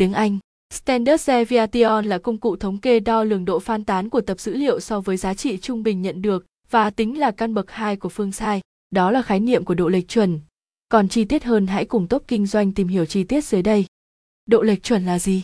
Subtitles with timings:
[0.00, 0.38] Tiếng Anh
[0.74, 4.54] Standard Deviation là công cụ thống kê đo lường độ phan tán của tập dữ
[4.54, 7.96] liệu so với giá trị trung bình nhận được và tính là căn bậc 2
[7.96, 8.60] của phương sai.
[8.90, 10.40] Đó là khái niệm của độ lệch chuẩn.
[10.88, 13.84] Còn chi tiết hơn hãy cùng top kinh doanh tìm hiểu chi tiết dưới đây.
[14.46, 15.42] Độ lệch chuẩn là gì?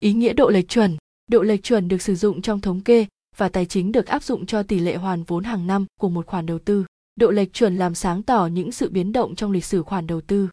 [0.00, 0.96] Ý nghĩa độ lệch chuẩn
[1.30, 3.06] Độ lệch chuẩn được sử dụng trong thống kê
[3.36, 6.26] và tài chính được áp dụng cho tỷ lệ hoàn vốn hàng năm của một
[6.26, 6.84] khoản đầu tư.
[7.16, 10.20] Độ lệch chuẩn làm sáng tỏ những sự biến động trong lịch sử khoản đầu
[10.20, 10.48] tư.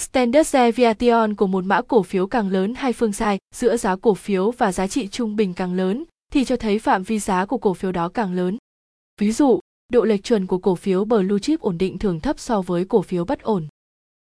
[0.00, 4.14] Standard deviation của một mã cổ phiếu càng lớn hay phương sai giữa giá cổ
[4.14, 7.58] phiếu và giá trị trung bình càng lớn thì cho thấy phạm vi giá của
[7.58, 8.58] cổ phiếu đó càng lớn.
[9.20, 9.60] Ví dụ,
[9.92, 13.02] độ lệch chuẩn của cổ phiếu blue chip ổn định thường thấp so với cổ
[13.02, 13.66] phiếu bất ổn.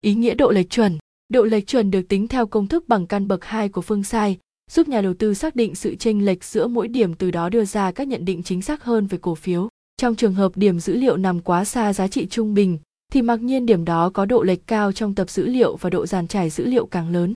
[0.01, 0.97] Ý nghĩa độ lệch chuẩn
[1.33, 4.37] Độ lệch chuẩn được tính theo công thức bằng căn bậc 2 của phương sai,
[4.71, 7.65] giúp nhà đầu tư xác định sự chênh lệch giữa mỗi điểm từ đó đưa
[7.65, 9.69] ra các nhận định chính xác hơn về cổ phiếu.
[9.97, 12.77] Trong trường hợp điểm dữ liệu nằm quá xa giá trị trung bình,
[13.17, 16.05] thì mặc nhiên điểm đó có độ lệch cao trong tập dữ liệu và độ
[16.05, 17.33] dàn trải dữ liệu càng lớn.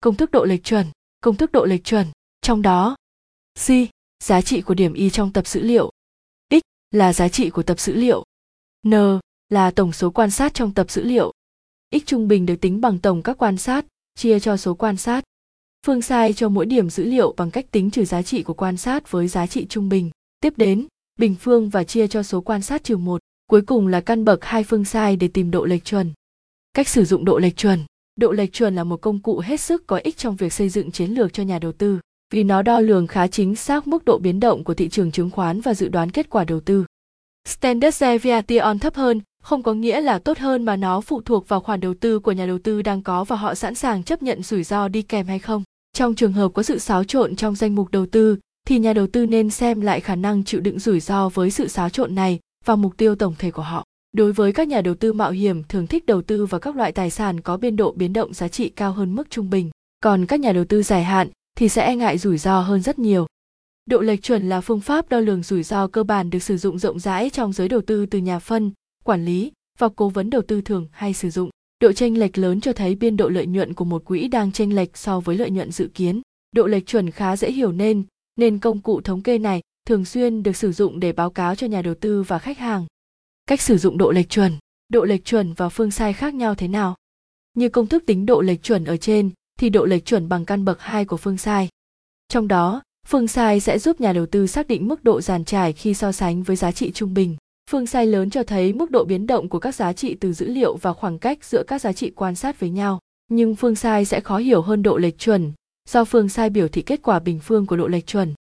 [0.00, 0.86] Công thức độ lệch chuẩn,
[1.20, 2.06] công thức độ lệch chuẩn,
[2.42, 2.96] trong đó
[3.66, 3.68] C,
[4.24, 5.90] giá trị của điểm y trong tập dữ liệu,
[6.50, 8.24] X là giá trị của tập dữ liệu,
[8.88, 8.94] N
[9.48, 11.32] là tổng số quan sát trong tập dữ liệu.
[11.92, 15.24] X trung bình được tính bằng tổng các quan sát, chia cho số quan sát.
[15.86, 18.76] Phương sai cho mỗi điểm dữ liệu bằng cách tính trừ giá trị của quan
[18.76, 20.10] sát với giá trị trung bình.
[20.40, 20.86] Tiếp đến,
[21.18, 23.20] bình phương và chia cho số quan sát trừ một.
[23.46, 26.12] Cuối cùng là căn bậc hai phương sai để tìm độ lệch chuẩn.
[26.74, 27.80] Cách sử dụng độ lệch chuẩn.
[28.16, 30.90] Độ lệch chuẩn là một công cụ hết sức có ích trong việc xây dựng
[30.90, 31.98] chiến lược cho nhà đầu tư,
[32.32, 35.30] vì nó đo lường khá chính xác mức độ biến động của thị trường chứng
[35.30, 36.84] khoán và dự đoán kết quả đầu tư.
[37.48, 41.60] Standard Deviation thấp hơn không có nghĩa là tốt hơn mà nó phụ thuộc vào
[41.60, 44.42] khoản đầu tư của nhà đầu tư đang có và họ sẵn sàng chấp nhận
[44.42, 45.62] rủi ro đi kèm hay không.
[45.92, 49.06] Trong trường hợp có sự xáo trộn trong danh mục đầu tư, thì nhà đầu
[49.06, 52.38] tư nên xem lại khả năng chịu đựng rủi ro với sự xáo trộn này
[52.64, 53.84] và mục tiêu tổng thể của họ.
[54.12, 56.92] Đối với các nhà đầu tư mạo hiểm thường thích đầu tư vào các loại
[56.92, 59.70] tài sản có biên độ biến động giá trị cao hơn mức trung bình,
[60.00, 62.98] còn các nhà đầu tư dài hạn thì sẽ e ngại rủi ro hơn rất
[62.98, 63.26] nhiều.
[63.86, 66.78] Độ lệch chuẩn là phương pháp đo lường rủi ro cơ bản được sử dụng
[66.78, 68.72] rộng rãi trong giới đầu tư từ nhà phân,
[69.04, 71.50] quản lý và cố vấn đầu tư thường hay sử dụng.
[71.80, 74.74] Độ chênh lệch lớn cho thấy biên độ lợi nhuận của một quỹ đang chênh
[74.74, 76.22] lệch so với lợi nhuận dự kiến.
[76.52, 78.04] Độ lệch chuẩn khá dễ hiểu nên,
[78.36, 81.66] nên công cụ thống kê này thường xuyên được sử dụng để báo cáo cho
[81.66, 82.86] nhà đầu tư và khách hàng.
[83.46, 84.52] Cách sử dụng độ lệch chuẩn,
[84.88, 86.96] độ lệch chuẩn và phương sai khác nhau thế nào?
[87.54, 90.64] Như công thức tính độ lệch chuẩn ở trên thì độ lệch chuẩn bằng căn
[90.64, 91.68] bậc 2 của phương sai.
[92.28, 95.72] Trong đó, phương sai sẽ giúp nhà đầu tư xác định mức độ giàn trải
[95.72, 97.36] khi so sánh với giá trị trung bình.
[97.70, 100.46] Phương sai lớn cho thấy mức độ biến động của các giá trị từ dữ
[100.46, 103.00] liệu và khoảng cách giữa các giá trị quan sát với nhau.
[103.30, 105.52] Nhưng phương sai sẽ khó hiểu hơn độ lệch chuẩn,
[105.88, 108.34] do phương sai biểu thị kết quả bình phương của độ lệch chuẩn.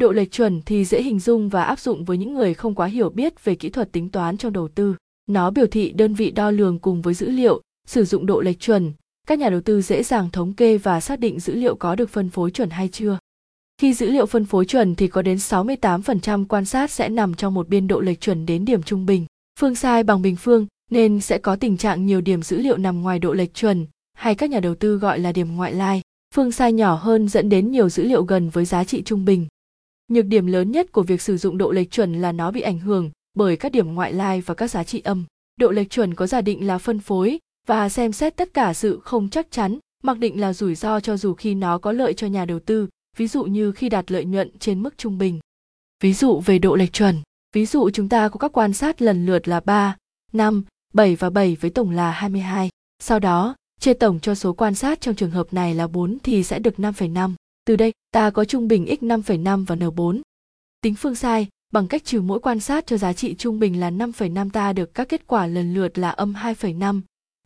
[0.00, 2.86] Độ lệch chuẩn thì dễ hình dung và áp dụng với những người không quá
[2.86, 4.94] hiểu biết về kỹ thuật tính toán trong đầu tư.
[5.26, 8.60] Nó biểu thị đơn vị đo lường cùng với dữ liệu, sử dụng độ lệch
[8.60, 8.92] chuẩn,
[9.26, 12.10] các nhà đầu tư dễ dàng thống kê và xác định dữ liệu có được
[12.10, 13.18] phân phối chuẩn hay chưa.
[13.80, 17.54] Khi dữ liệu phân phối chuẩn thì có đến 68% quan sát sẽ nằm trong
[17.54, 19.26] một biên độ lệch chuẩn đến điểm trung bình.
[19.60, 23.02] Phương sai bằng bình phương nên sẽ có tình trạng nhiều điểm dữ liệu nằm
[23.02, 26.02] ngoài độ lệch chuẩn, hay các nhà đầu tư gọi là điểm ngoại lai.
[26.34, 29.46] Phương sai nhỏ hơn dẫn đến nhiều dữ liệu gần với giá trị trung bình.
[30.08, 32.78] Nhược điểm lớn nhất của việc sử dụng độ lệch chuẩn là nó bị ảnh
[32.78, 35.24] hưởng bởi các điểm ngoại lai và các giá trị âm.
[35.56, 39.00] Độ lệch chuẩn có giả định là phân phối và xem xét tất cả sự
[39.04, 42.26] không chắc chắn, mặc định là rủi ro cho dù khi nó có lợi cho
[42.26, 45.40] nhà đầu tư, ví dụ như khi đạt lợi nhuận trên mức trung bình.
[46.02, 47.22] Ví dụ về độ lệch chuẩn,
[47.54, 49.96] ví dụ chúng ta có các quan sát lần lượt là 3,
[50.32, 52.70] 5, 7 và 7 với tổng là 22.
[52.98, 56.42] Sau đó, chia tổng cho số quan sát trong trường hợp này là 4 thì
[56.42, 57.34] sẽ được 5,5.
[57.66, 60.20] Từ đây, ta có trung bình x 5,5 và n4.
[60.80, 63.90] Tính phương sai, bằng cách trừ mỗi quan sát cho giá trị trung bình là
[63.90, 67.00] 5,5 ta được các kết quả lần lượt là âm 2,5,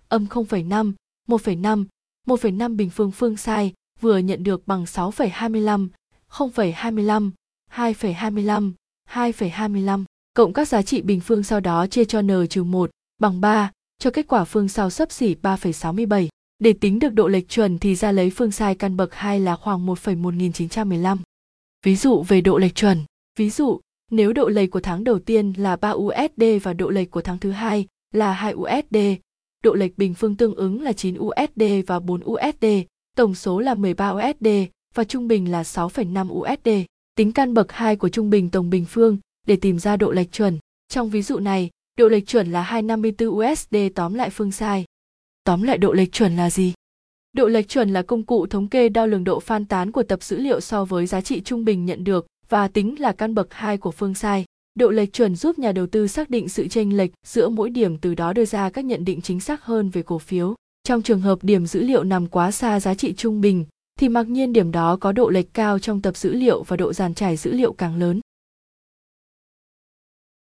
[0.08, 0.92] âm 0,5,
[1.28, 1.84] 1,5,
[2.26, 5.88] 1,5 bình phương phương sai vừa nhận được bằng 6,25,
[6.30, 7.30] 0,25,
[7.72, 8.72] 2,25,
[9.10, 10.04] 2,25,
[10.34, 13.72] cộng các giá trị bình phương sau đó chia cho n trừ 1 bằng 3,
[13.98, 16.28] cho kết quả phương sau sấp xỉ 3,67.
[16.60, 19.56] Để tính được độ lệch chuẩn thì ra lấy phương sai căn bậc 2 là
[19.56, 21.18] khoảng 1,1915.
[21.84, 23.04] Ví dụ về độ lệch chuẩn.
[23.38, 23.80] Ví dụ,
[24.10, 27.38] nếu độ lệch của tháng đầu tiên là 3 USD và độ lệch của tháng
[27.38, 28.96] thứ hai là 2 USD,
[29.64, 32.66] độ lệch bình phương tương ứng là 9 USD và 4 USD,
[33.16, 34.48] tổng số là 13 USD
[34.94, 36.68] và trung bình là 6,5 USD.
[37.14, 40.32] Tính căn bậc 2 của trung bình tổng bình phương để tìm ra độ lệch
[40.32, 40.58] chuẩn.
[40.88, 44.84] Trong ví dụ này, độ lệch chuẩn là 254 USD tóm lại phương sai.
[45.44, 46.72] Tóm lại độ lệch chuẩn là gì?
[47.32, 50.22] Độ lệch chuẩn là công cụ thống kê đo lường độ phan tán của tập
[50.22, 53.54] dữ liệu so với giá trị trung bình nhận được và tính là căn bậc
[53.54, 54.44] 2 của phương sai.
[54.74, 57.98] Độ lệch chuẩn giúp nhà đầu tư xác định sự chênh lệch giữa mỗi điểm
[57.98, 60.54] từ đó đưa ra các nhận định chính xác hơn về cổ phiếu.
[60.84, 63.64] Trong trường hợp điểm dữ liệu nằm quá xa giá trị trung bình,
[64.00, 66.92] thì mặc nhiên điểm đó có độ lệch cao trong tập dữ liệu và độ
[66.92, 68.20] giàn trải dữ liệu càng lớn